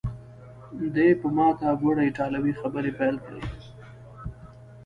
[0.93, 3.41] دی په ماته ګوډه ایټالوي خبرې پیل کړې.